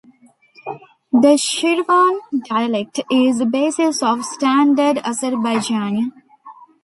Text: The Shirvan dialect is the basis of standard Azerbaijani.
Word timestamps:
The 1.11 1.37
Shirvan 1.37 2.43
dialect 2.45 3.01
is 3.11 3.37
the 3.37 3.45
basis 3.45 4.01
of 4.01 4.25
standard 4.25 4.97
Azerbaijani. 4.97 6.11